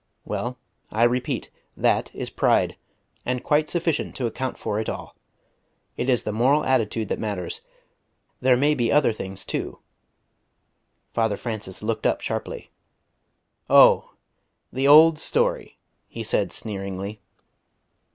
Well, 0.25 0.57
I 0.89 1.03
repeat, 1.03 1.51
that 1.77 2.09
is 2.15 2.31
pride, 2.31 2.75
and 3.23 3.43
quite 3.43 3.69
sufficient 3.69 4.15
to 4.15 4.25
account 4.25 4.57
for 4.57 4.79
it 4.79 4.89
all. 4.89 5.15
It 5.95 6.09
is 6.09 6.23
the 6.23 6.31
moral 6.31 6.63
attitude 6.63 7.07
that 7.09 7.19
matters. 7.19 7.61
There 8.39 8.57
may 8.57 8.73
be 8.73 8.91
other 8.91 9.13
things 9.13 9.45
too" 9.45 9.77
Father 11.13 11.37
Francis 11.37 11.83
looked 11.83 12.07
up 12.07 12.19
sharply. 12.19 12.71
"Oh! 13.69 14.15
the 14.73 14.87
old 14.87 15.19
story!" 15.19 15.77
he 16.07 16.23
said 16.23 16.51
sneeringly. 16.51 17.21